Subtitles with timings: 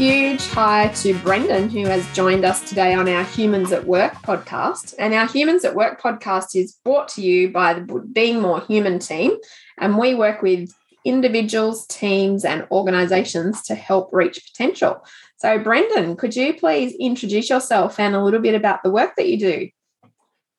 [0.00, 4.94] huge hi to Brendan, who has joined us today on our Humans at Work podcast.
[4.98, 8.98] And our Humans at Work podcast is brought to you by the Being More Human
[8.98, 9.36] team.
[9.76, 15.04] And we work with individuals, teams, and organizations to help reach potential.
[15.36, 19.28] So, Brendan, could you please introduce yourself and a little bit about the work that
[19.28, 19.68] you do?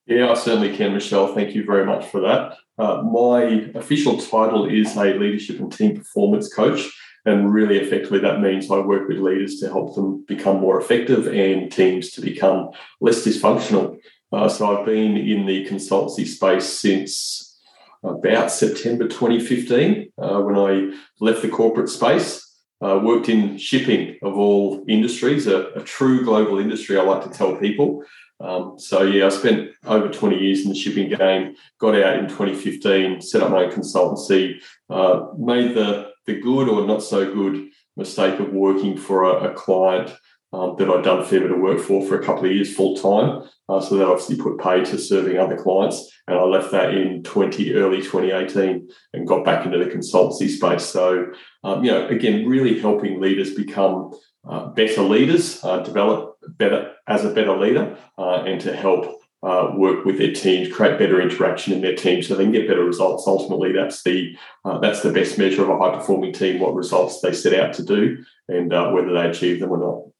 [0.06, 1.34] Yeah, I certainly can, Michelle.
[1.34, 2.58] Thank you very much for that.
[2.78, 6.92] Uh, my official title is a leadership and team performance coach.
[7.26, 11.28] And really effectively, that means I work with leaders to help them become more effective
[11.28, 14.00] and teams to become less dysfunctional.
[14.32, 17.60] Uh, so I've been in the consultancy space since
[18.04, 22.48] about September 2015 uh, when I left the corporate space.
[22.84, 27.30] Uh, worked in shipping of all industries, a, a, true global industry, I like to
[27.30, 28.04] tell people.
[28.40, 32.28] Um, so, yeah, I spent over 20 years in the shipping game, got out in
[32.28, 37.70] 2015, set up my own consultancy, uh, made the, the good or not so good
[37.98, 40.12] mistake of working for a, a client
[40.54, 42.76] um, that I'd done a fair bit of work for for a couple of years
[42.76, 43.50] full time.
[43.70, 46.12] Uh, so that obviously put pay to serving other clients.
[46.28, 50.84] And I left that in 20, early 2018 and got back into the consultancy space.
[50.84, 51.28] So,
[51.64, 54.12] um, you know, again, really helping leaders become
[54.48, 59.72] uh, better leaders, uh, develop better as a better leader, uh, and to help uh,
[59.76, 62.84] work with their teams, create better interaction in their team, so they can get better
[62.84, 63.28] results.
[63.28, 67.22] Ultimately, that's the uh, that's the best measure of a high performing team: what results
[67.22, 70.12] they set out to do, and uh, whether they achieve them or not.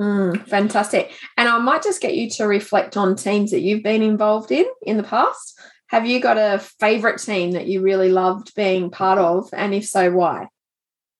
[0.00, 1.12] Mm, fantastic.
[1.36, 4.64] And I might just get you to reflect on teams that you've been involved in
[4.82, 5.60] in the past.
[5.88, 9.50] Have you got a favorite team that you really loved being part of?
[9.52, 10.48] And if so, why?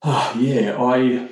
[0.02, 1.28] Oh, yeah, I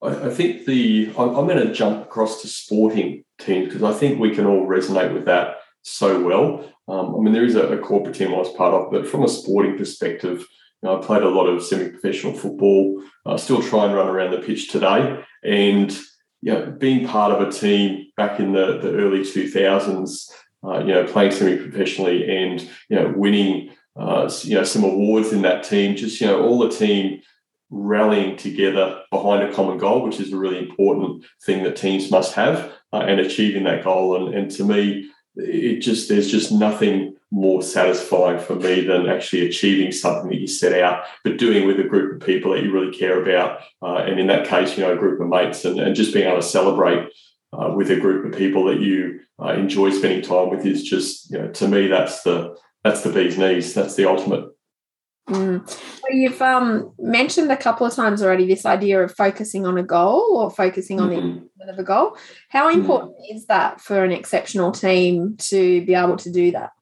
[0.00, 4.34] I think the I'm going to jump across to sporting teams because I think we
[4.34, 6.72] can all resonate with that so well.
[6.88, 9.22] Um, I mean, there is a, a, corporate team I was part of, but from
[9.22, 10.40] a sporting perspective,
[10.82, 13.02] you know, I played a lot of semi-professional football.
[13.26, 15.96] I still try and run around the pitch today, and
[16.40, 20.30] you know, being part of a team back in the, the early 2000s,
[20.64, 25.42] uh, you know, playing semi-professionally and, you know, winning, uh, you know, some awards in
[25.42, 27.20] that team, just, you know, all the team
[27.70, 32.34] rallying together behind a common goal, which is a really important thing that teams must
[32.34, 34.16] have uh, and achieving that goal.
[34.16, 39.46] And, and to me, it just, there's just nothing more satisfying for me than actually
[39.46, 42.72] achieving something that you set out, but doing with a group of people that you
[42.72, 43.60] really care about.
[43.82, 46.26] Uh, and in that case, you know, a group of mates and, and just being
[46.26, 47.08] able to celebrate
[47.52, 51.30] uh, with a group of people that you uh, enjoy spending time with is just,
[51.30, 53.74] you know, to me, that's the, that's the bee's knees.
[53.74, 54.46] That's the ultimate.
[55.28, 55.66] Mm.
[56.02, 59.82] Well, you've um, mentioned a couple of times already this idea of focusing on a
[59.82, 61.38] goal or focusing on mm-hmm.
[61.58, 62.16] the of a goal.
[62.48, 62.80] How mm-hmm.
[62.80, 63.36] important mm-hmm.
[63.36, 66.72] is that for an exceptional team to be able to do that?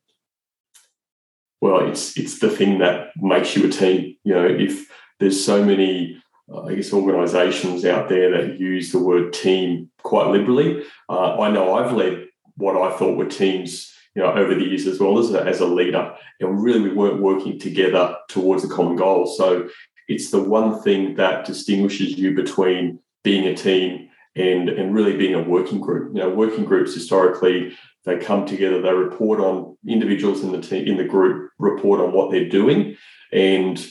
[1.61, 4.17] well, it's it's the thing that makes you a team.
[4.25, 8.99] You know, if there's so many, uh, I guess, organisations out there that use the
[8.99, 10.83] word team quite liberally.
[11.09, 12.27] Uh, I know I've led
[12.57, 15.61] what I thought were teams, you know, over the years as well as a, as
[15.61, 19.27] a leader, and really we weren't working together towards a common goal.
[19.27, 19.69] So
[20.09, 25.35] it's the one thing that distinguishes you between being a team and and really being
[25.35, 26.17] a working group.
[26.17, 27.77] You know, working groups historically
[28.07, 32.13] they come together, they report on individuals in the team, in the group, report on
[32.13, 32.97] what they're doing,
[33.33, 33.87] and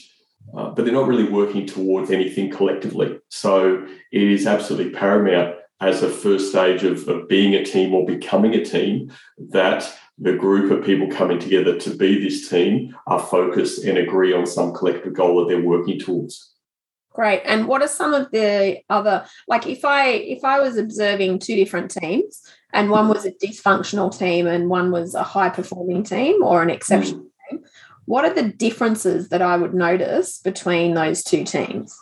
[0.56, 3.20] uh, but they're not really working towards anything collectively.
[3.28, 8.06] So it is absolutely paramount as a first stage of, of being a team or
[8.06, 9.12] becoming a team
[9.50, 14.32] that the group of people coming together to be this team are focused and agree
[14.32, 16.54] on some collective goal that they're working towards.
[17.12, 17.42] Great.
[17.44, 21.56] And what are some of the other like if I if I was observing two
[21.56, 22.42] different teams
[22.74, 26.68] and one was a dysfunctional team and one was a high performing team or an
[26.68, 27.50] exceptional mm.
[27.50, 27.64] team,
[28.04, 31.98] what are the differences that I would notice between those two teams?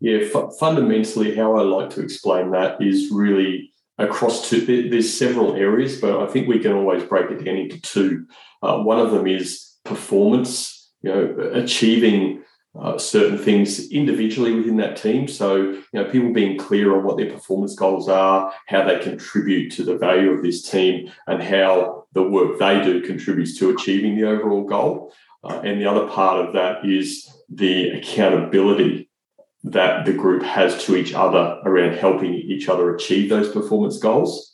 [0.00, 0.28] Yeah,
[0.60, 4.88] fundamentally, how I like to explain that is really across two.
[4.88, 8.26] There's several areas, but I think we can always break it down into two.
[8.62, 10.76] Uh, one of them is performance.
[11.02, 12.42] You know, achieving
[12.78, 15.28] uh, certain things individually within that team.
[15.28, 19.70] So, you know, people being clear on what their performance goals are, how they contribute
[19.72, 24.16] to the value of this team, and how the work they do contributes to achieving
[24.16, 25.12] the overall goal.
[25.44, 29.07] Uh, and the other part of that is the accountability
[29.64, 34.48] that the group has to each other around helping each other achieve those performance goals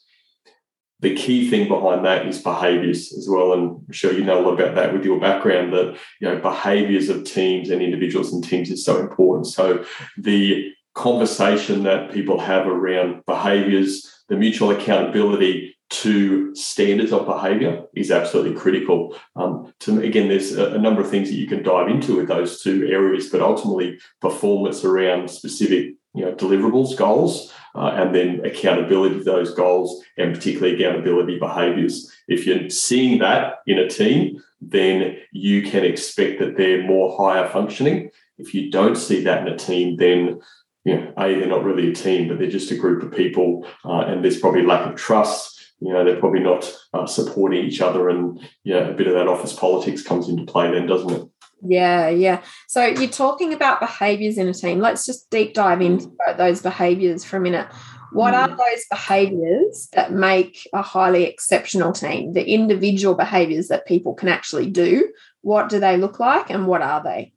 [1.05, 3.53] the key thing behind that is behaviors as well.
[3.53, 6.41] And I'm sure you know a lot about that with your background that, you know,
[6.41, 9.47] behaviors of teams and individuals and teams is so important.
[9.47, 9.85] So
[10.17, 18.11] the conversation that people have around behaviors, the mutual accountability to standards of behavior is
[18.11, 19.17] absolutely critical.
[19.37, 22.29] Um, to again, there's a, a, number of things that you can dive into with
[22.29, 28.41] those two areas, but ultimately performance around specific you know deliverables goals uh, and then
[28.45, 34.41] accountability to those goals and particularly accountability behaviors if you're seeing that in a team
[34.61, 39.53] then you can expect that they're more higher functioning if you don't see that in
[39.53, 40.41] a team then
[40.85, 43.67] you know, a they're not really a team but they're just a group of people
[43.85, 45.54] uh, and there's probably lack of trust
[45.85, 49.29] you know they're probably not uh, supporting each other and yeah a bit of that
[49.29, 51.29] office politics comes into play then doesn't it
[51.67, 52.43] yeah, yeah.
[52.69, 54.81] So you're talking about behaviors in a team.
[54.81, 57.67] Let's just deep dive into those behaviors for a minute.
[58.13, 58.57] What are mm.
[58.57, 62.33] those behaviors that make a highly exceptional team?
[62.33, 65.11] The individual behaviors that people can actually do.
[65.41, 67.33] What do they look like and what are they?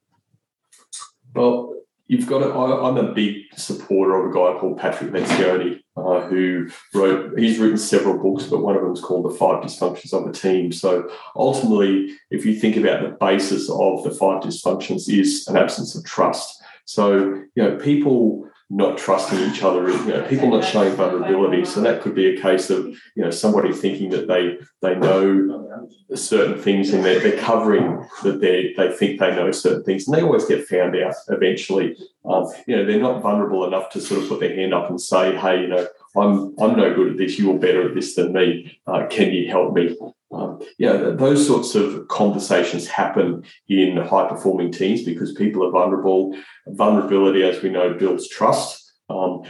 [1.33, 1.73] Well,
[2.07, 2.43] you've got.
[2.43, 7.37] I, I'm a big supporter of a guy called Patrick Lencioni, uh, who wrote.
[7.37, 10.33] He's written several books, but one of them is called "The Five Dysfunctions of a
[10.33, 15.57] Team." So ultimately, if you think about the basis of the five dysfunctions, is an
[15.57, 16.61] absence of trust.
[16.85, 21.63] So you know, people not trusting each other, you know, people not showing vulnerability.
[21.63, 22.85] So that could be a case of
[23.15, 28.41] you know somebody thinking that they they know certain things and they're, they're covering that
[28.41, 31.95] they they think they know certain things, and they always get found out eventually.
[32.25, 34.99] Um, you know, they're not vulnerable enough to sort of put their hand up and
[34.99, 35.87] say, "Hey, you know,
[36.17, 37.39] I'm I'm no good at this.
[37.39, 38.79] You're better at this than me.
[38.85, 39.95] Uh, can you help me?"
[40.31, 46.37] Um, yeah, those sorts of conversations happen in high performing teams because people are vulnerable.
[46.67, 48.93] Vulnerability, as we know, builds trust.
[49.09, 49.43] Um,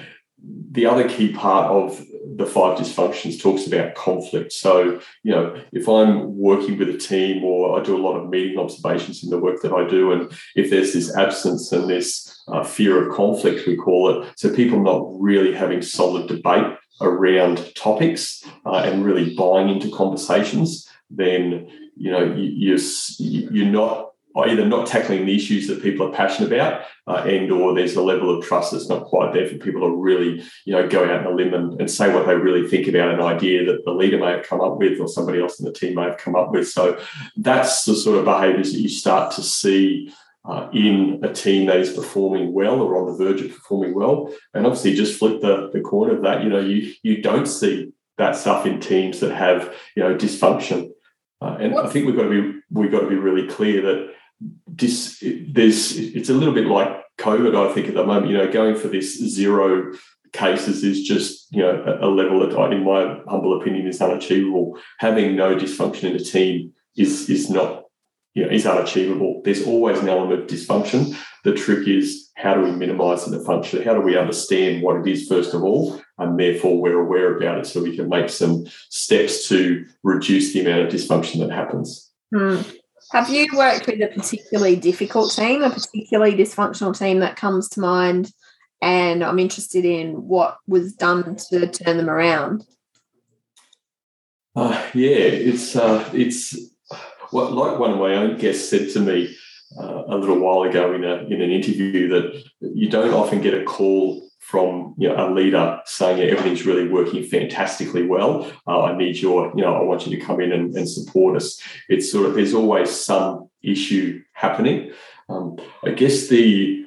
[0.72, 4.52] the other key part of the five dysfunctions talks about conflict.
[4.52, 8.30] So, you know, if I'm working with a team or I do a lot of
[8.30, 12.44] meeting observations in the work that I do, and if there's this absence and this
[12.48, 17.74] uh, fear of conflict, we call it, so people not really having solid debate around
[17.76, 24.66] topics uh, and really buying into conversations, then you know you, you're you're not either
[24.66, 28.36] not tackling the issues that people are passionate about, uh, and or there's a level
[28.36, 31.34] of trust that's not quite there for people to really you know go out on
[31.34, 34.18] a limb and, and say what they really think about an idea that the leader
[34.18, 36.52] may have come up with or somebody else in the team may have come up
[36.52, 36.68] with.
[36.68, 37.00] So
[37.38, 40.14] that's the sort of behaviours that you start to see
[40.46, 44.34] uh, in a team that is performing well or on the verge of performing well.
[44.54, 46.44] And obviously, just flip the, the coin of that.
[46.44, 50.92] You know, you you don't see that stuff in teams that have you know dysfunction.
[51.42, 54.14] Uh, and I think we've got to be we've got to be really clear that
[54.68, 57.56] this there's it's a little bit like COVID.
[57.56, 59.94] I think at the moment, you know, going for this zero
[60.34, 64.78] cases is just you know a, level that, in my humble opinion, is unachievable.
[65.00, 67.86] Having no dysfunction in a team is is not
[68.38, 69.42] you know, is unachievable.
[69.44, 71.18] There's always an element of dysfunction.
[71.44, 73.82] The trick is how do we minimize the function?
[73.82, 77.58] How do we understand what it is, first of all, and therefore we're aware about
[77.58, 82.12] it so we can make some steps to reduce the amount of dysfunction that happens.
[82.32, 82.62] Hmm.
[83.12, 87.80] Have you worked with a particularly difficult team, a particularly dysfunctional team that comes to
[87.80, 88.32] mind?
[88.82, 92.66] And I'm interested in what was done to turn them around.
[94.56, 96.58] Uh, yeah, it's uh, it's
[97.32, 99.36] well, like one of my own guests said to me
[99.80, 103.54] uh, a little while ago in, a, in an interview, that you don't often get
[103.54, 108.50] a call from you know, a leader saying yeah, everything's really working fantastically well.
[108.66, 111.36] Uh, I need your, you know, I want you to come in and, and, support
[111.36, 111.62] us.
[111.90, 114.92] It's sort of there's always some issue happening.
[115.28, 116.86] Um, I guess the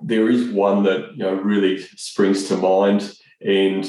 [0.00, 3.84] there is one that you know really springs to mind, and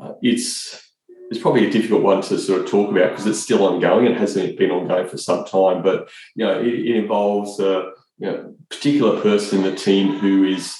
[0.00, 0.90] uh, it's
[1.30, 4.06] it's probably a difficult one to sort of talk about because it's still ongoing.
[4.06, 8.26] It hasn't been ongoing for some time, but you know, it, it involves a you
[8.26, 10.76] know, particular person in the team who is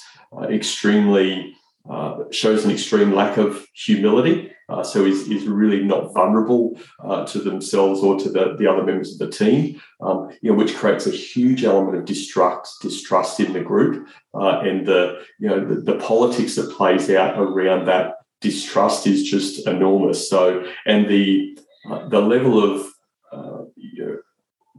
[0.49, 1.55] extremely
[1.89, 4.49] uh, shows an extreme lack of humility.
[4.69, 8.83] Uh, so is, is really not vulnerable uh, to themselves or to the, the other
[8.83, 13.41] members of the team, um, you know, which creates a huge element of distrust distrust
[13.41, 17.85] in the group uh, and the you know the, the politics that plays out around
[17.85, 20.29] that distrust is just enormous.
[20.29, 21.57] So, and the
[21.89, 22.87] uh, the level of
[23.33, 24.17] uh, you know,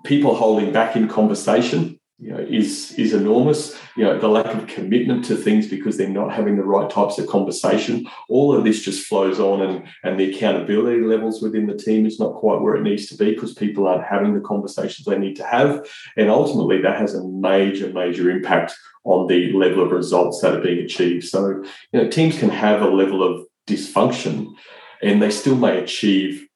[0.04, 3.76] people holding back in conversation, you know, is is enormous.
[3.96, 7.18] You know, the lack of commitment to things because they're not having the right types
[7.18, 8.06] of conversation.
[8.28, 12.20] All of this just flows on, and and the accountability levels within the team is
[12.20, 15.36] not quite where it needs to be because people aren't having the conversations they need
[15.36, 20.40] to have, and ultimately that has a major major impact on the level of results
[20.40, 21.24] that are being achieved.
[21.24, 24.54] So, you know, teams can have a level of dysfunction,
[25.02, 26.46] and they still may achieve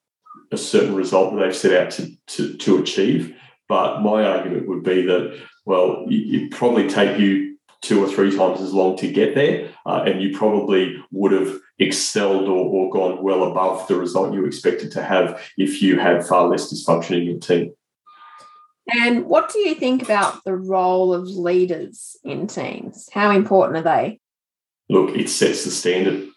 [0.50, 3.34] a certain result that they've set out to, to, to achieve.
[3.68, 8.60] But my argument would be that, well, it probably take you two or three times
[8.60, 13.22] as long to get there, uh, and you probably would have excelled or, or gone
[13.22, 17.24] well above the result you expected to have if you had far less dysfunction in
[17.24, 17.72] your team.
[18.90, 23.08] And what do you think about the role of leaders in teams?
[23.12, 24.18] How important are they?
[24.88, 26.28] look, it sets the standard.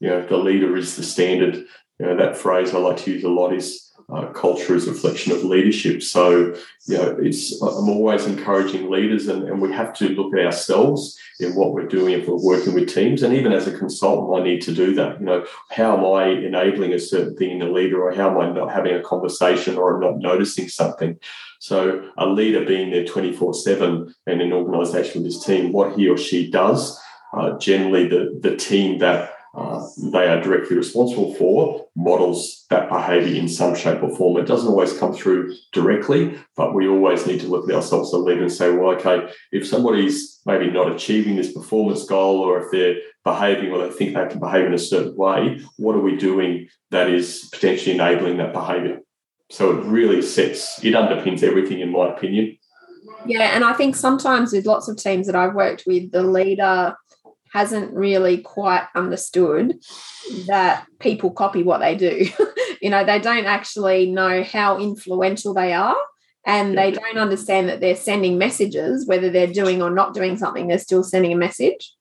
[0.00, 1.56] You know, the leader is the standard.
[1.98, 4.92] You know, that phrase I like to use a lot is uh, culture is a
[4.92, 6.02] reflection of leadership.
[6.02, 6.54] So,
[6.86, 11.18] you know, it's I'm always encouraging leaders, and, and we have to look at ourselves
[11.40, 13.22] in what we're doing if we're working with teams.
[13.22, 15.18] And even as a consultant, I need to do that.
[15.18, 18.38] You know, how am I enabling a certain thing in a leader, or how am
[18.38, 21.18] I not having a conversation, or I'm not noticing something?
[21.60, 26.08] So, a leader being there 24 7 and an organization with his team, what he
[26.08, 27.00] or she does,
[27.32, 33.38] uh, generally the, the team that uh, they are directly responsible for models that behavior
[33.38, 34.38] in some shape or form.
[34.38, 38.14] It doesn't always come through directly, but we always need to look at ourselves as
[38.14, 42.62] a leader and say, well, okay, if somebody's maybe not achieving this performance goal or
[42.62, 46.00] if they're behaving or they think they can behave in a certain way, what are
[46.00, 49.00] we doing that is potentially enabling that behavior?
[49.50, 52.56] So it really sets, it underpins everything, in my opinion.
[53.26, 56.96] Yeah, and I think sometimes with lots of teams that I've worked with, the leader
[57.52, 59.78] hasn't really quite understood
[60.46, 62.26] that people copy what they do.
[62.80, 65.96] you know, they don't actually know how influential they are
[66.46, 70.66] and they don't understand that they're sending messages, whether they're doing or not doing something,
[70.66, 71.94] they're still sending a message.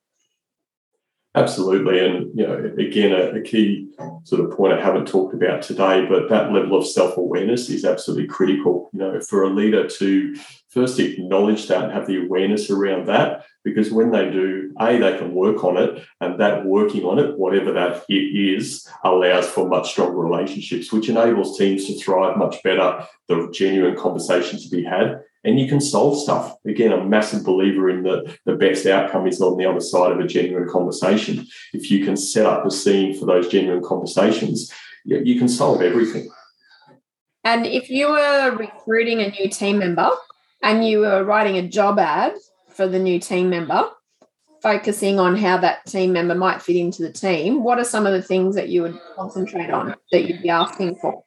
[1.33, 2.05] Absolutely.
[2.05, 3.87] And, you know, again, a, a, key
[4.23, 7.85] sort of point I haven't talked about today, but that level of self awareness is
[7.85, 8.89] absolutely critical.
[8.91, 10.35] You know, for a leader to
[10.69, 15.17] first acknowledge that and have the awareness around that, because when they do, A, they
[15.17, 19.67] can work on it, and that working on it, whatever that it is, allows for
[19.67, 24.83] much stronger relationships, which enables teams to thrive much better, the genuine conversations to be
[24.83, 26.55] had, and you can solve stuff.
[26.65, 30.19] Again, a massive believer in that the best outcome is on the other side of
[30.19, 31.47] a genuine conversation.
[31.73, 34.71] If you can set up the scene for those genuine conversations,
[35.05, 36.29] you can solve everything.
[37.43, 40.11] And if you were recruiting a new team member
[40.61, 42.33] and you were writing a job ad
[42.73, 43.89] for the new team member,
[44.61, 48.13] focusing on how that team member might fit into the team, what are some of
[48.13, 51.23] the things that you would concentrate on that you'd be asking for?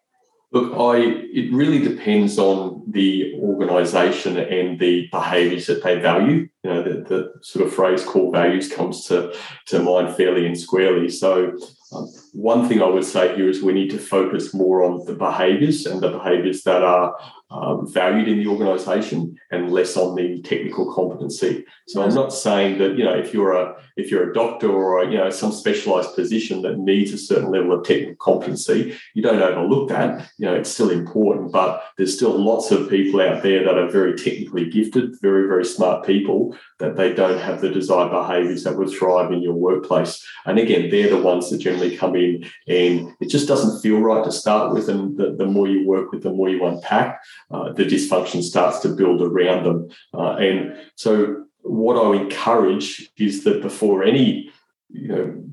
[0.52, 0.98] Look, I
[1.32, 6.48] it really depends on the organisation and the behaviours that they value.
[6.62, 9.34] You know, the, the, sort of phrase "core values" comes to
[9.66, 11.08] to mind fairly and squarely.
[11.08, 11.56] So,
[11.92, 15.16] um, one thing I would say here is we need to focus more on the
[15.16, 17.16] behaviours and the behaviours that are
[17.54, 21.64] um, valued in the organisation and less on the technical competency.
[21.86, 25.02] So I'm not saying that you know if you're a if you're a doctor or
[25.02, 29.22] a, you know some specialised position that needs a certain level of technical competency, you
[29.22, 30.30] don't overlook that.
[30.38, 33.90] You know it's still important, but there's still lots of people out there that are
[33.90, 38.76] very technically gifted, very very smart people that they don't have the desired behaviours that
[38.76, 40.26] would thrive in your workplace.
[40.44, 44.24] And again, they're the ones that generally come in, and it just doesn't feel right
[44.24, 44.88] to start with.
[44.88, 47.20] And the, the more you work with, the more you unpack
[47.50, 49.88] uh, the dysfunction starts to build around them.
[50.12, 54.50] Uh, and so, what I encourage is that before any
[54.90, 55.44] you know,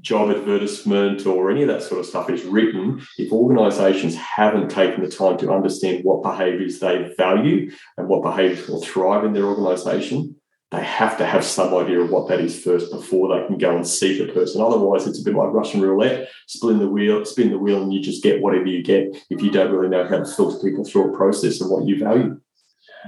[0.00, 5.02] job advertisement or any of that sort of stuff is written, if organisations haven't taken
[5.02, 9.46] the time to understand what behaviours they value and what behaviours will thrive in their
[9.46, 10.36] organisation,
[10.70, 13.76] they have to have some idea of what that is first before they can go
[13.76, 14.60] and seek a person.
[14.60, 18.00] Otherwise, it's a bit like Russian roulette: spin the wheel, spin the wheel, and you
[18.00, 21.12] just get whatever you get if you don't really know how to filter people through
[21.12, 22.40] a process and what you value.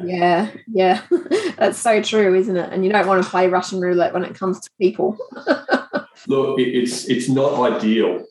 [0.04, 1.02] Yeah, yeah,
[1.56, 2.72] that's so true, isn't it?
[2.72, 5.16] And you don't want to play Russian roulette when it comes to people.
[6.28, 8.24] Look, it's it's not ideal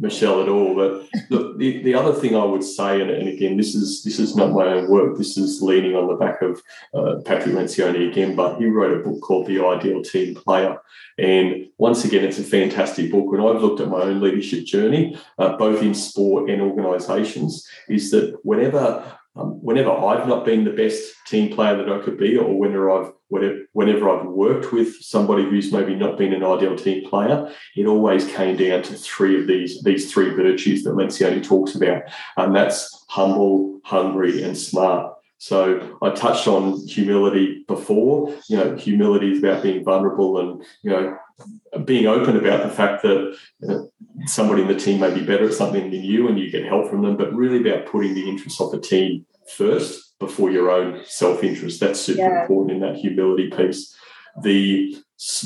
[0.00, 0.74] Michelle at all.
[0.74, 4.18] But look, the, the other thing I would say, and, and, again, this is this
[4.18, 5.16] is not my own work.
[5.16, 6.62] This is leaning on the back of
[6.94, 8.34] uh, Patrick Lencioni again.
[8.34, 10.78] But he wrote a book called The Ideal Team Player,
[11.18, 13.30] and once again, it's a fantastic book.
[13.30, 18.10] When I've looked at my own leadership journey, uh, both in sport and organisations, is
[18.10, 19.04] that whenever
[19.36, 22.90] um, whenever I've not been the best team player that I could be, or whenever
[22.90, 27.52] I've whenever, whenever I've worked with somebody who's maybe not been an ideal team player,
[27.76, 32.02] it always came down to three of these these three virtues that Lencioni talks about,
[32.36, 35.14] and that's humble, hungry, and smart.
[35.38, 38.34] So I touched on humility before.
[38.48, 41.16] You know, humility is about being vulnerable and you know
[41.84, 43.92] being open about the fact that you know,
[44.26, 46.88] somebody in the team may be better at something than you and you get help
[46.88, 51.02] from them, but really about putting the interests of the team first before your own
[51.04, 51.80] self interest.
[51.80, 52.42] That's super yeah.
[52.42, 53.96] important in that humility piece.
[54.42, 54.96] The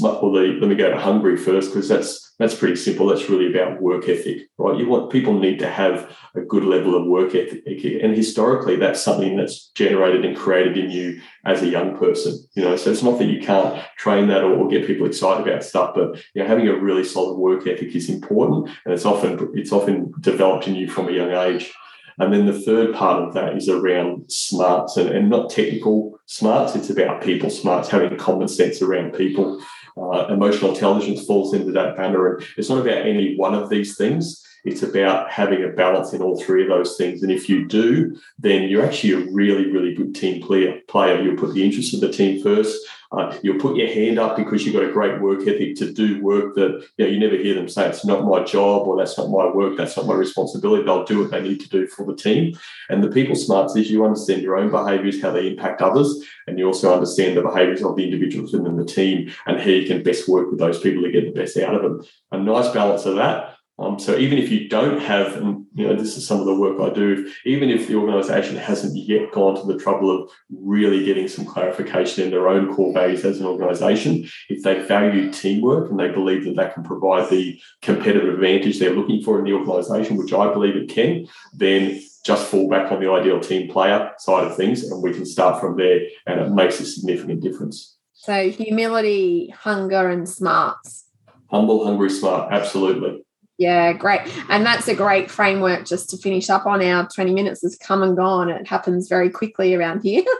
[0.01, 3.07] well, the, let me go to hungry first because that's that's pretty simple.
[3.07, 4.79] That's really about work ethic, right?
[4.79, 9.03] You want people need to have a good level of work ethic, and historically, that's
[9.03, 12.39] something that's generated and created in you as a young person.
[12.55, 15.63] You know, so it's not that you can't train that or, get people excited about
[15.63, 19.53] stuff, but you know, having a really solid work ethic is important, and it's often
[19.55, 21.73] it's often developed in you from a young age.
[22.19, 26.77] And then the third part of that is around smarts and, and not technical smarts.
[26.77, 29.61] It's about people smarts, having common sense around people.
[29.97, 32.35] Uh, emotional intelligence falls into that banner.
[32.35, 34.45] And it's not about any one of these things.
[34.65, 37.23] It's about having a balance in all three of those things.
[37.23, 40.81] And if you do, then you're actually a really, really good team player.
[40.89, 42.77] Player, you'll put the interest of the team first.
[43.17, 46.23] Uh, you'll put your hand up because you've got a great work ethic to do
[46.23, 49.17] work that you know you never hear them say it's not my job or that's
[49.17, 50.83] not my work, that's not my responsibility.
[50.83, 52.59] They'll do what they need to do for the team.
[52.89, 56.59] And the people smarts is you understand your own behaviours, how they impact others, and
[56.59, 60.03] you also understand the behaviours of the individuals within the team and how you can
[60.03, 62.05] best work with those people to get the best out of them.
[62.33, 65.97] A nice balance of that um, so even if you don't have, and you know,
[65.97, 69.57] this is some of the work I do, even if the organisation hasn't yet gone
[69.57, 73.47] to the trouble of really getting some clarification in their own core values as an
[73.47, 78.79] organisation, if they value teamwork and they believe that that can provide the competitive advantage
[78.79, 82.93] they're looking for in the organisation, which I believe it can, then just fall back
[82.93, 86.41] on the ideal team player side of things, and we can start from there, and
[86.41, 87.97] it makes a significant difference.
[88.13, 91.07] So humility, hunger, and smarts.
[91.51, 93.25] Humble, hungry, smart, absolutely.
[93.57, 94.21] Yeah, great.
[94.49, 98.03] And that's a great framework just to finish up on our 20 minutes has come
[98.03, 98.49] and gone.
[98.49, 100.25] It happens very quickly around here.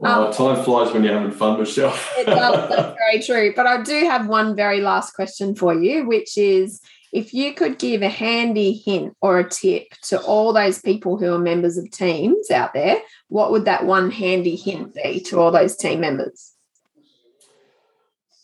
[0.00, 1.92] Well, um, time flies when you're having fun, Michelle.
[2.16, 2.68] it does.
[2.68, 3.52] That's very true.
[3.56, 6.80] But I do have one very last question for you, which is
[7.12, 11.32] if you could give a handy hint or a tip to all those people who
[11.32, 15.50] are members of teams out there, what would that one handy hint be to all
[15.50, 16.52] those team members?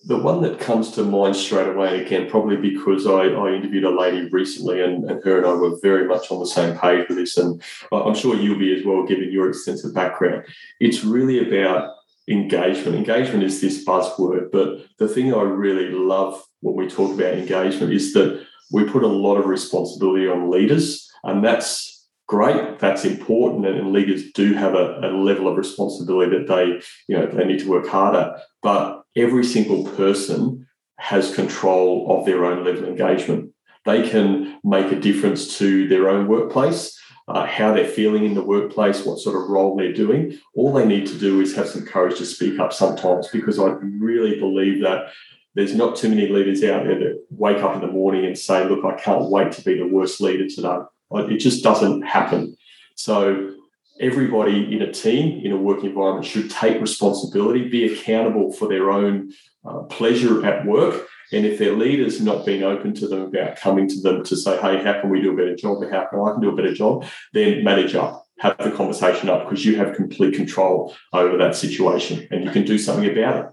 [0.07, 3.91] The one that comes to mind straight away, again, probably because I, I interviewed a
[3.91, 7.17] lady recently and, and, her and I were very much on the same page with
[7.17, 10.45] this, and I'm sure you'll be as well, given your extensive background.
[10.79, 11.95] It's really about
[12.29, 12.97] engagement.
[12.97, 17.93] Engagement is this buzzword, but the thing I really love when we talk about engagement
[17.93, 21.94] is that we put a lot of responsibility on leaders, and that's
[22.35, 26.65] great that's important and leaders do have a, a, level of responsibility that they
[27.09, 28.27] you know they need to work harder
[28.63, 30.67] but every single person
[30.99, 33.51] has control of their own level of engagement.
[33.85, 38.43] They can make a difference to their own workplace, uh, how they're feeling in the
[38.43, 40.39] workplace, what sort of role they're doing.
[40.55, 43.67] All they need to do is have some courage to speak up sometimes because I
[43.83, 45.11] really believe that
[45.55, 48.67] there's not too many leaders out there that wake up in the morning and say,
[48.67, 50.79] Look, I can't wait to be the worst leader today.
[51.17, 52.57] It just doesn't happen.
[52.97, 53.55] So
[54.01, 58.91] everybody in a team, in a work environment, should take responsibility, be accountable for their
[58.91, 59.33] own
[59.65, 61.07] uh, pleasure at work.
[61.33, 64.61] And if their leaders not being open to them about coming to them to say,
[64.61, 65.83] hey, how can we do a better job?
[65.83, 67.07] Or how can I can do a better job?
[67.33, 72.29] Then manage up, have the conversation up because you have complete control over that situation
[72.31, 73.47] and you can do something about it.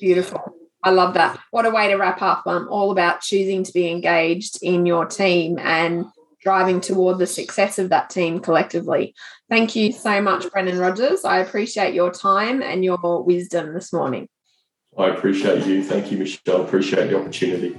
[0.00, 0.40] Beautiful.
[0.82, 1.40] I love that.
[1.50, 2.46] What a way to wrap up.
[2.46, 6.06] Um, all about choosing to be engaged in your team and
[6.42, 9.14] driving toward the success of that team collectively.
[9.48, 11.24] Thank you so much, Brendan Rogers.
[11.24, 14.28] I appreciate your time and your wisdom this morning.
[14.98, 15.84] I appreciate you.
[15.84, 16.64] Thank you, Michelle.
[16.64, 17.78] Appreciate the opportunity.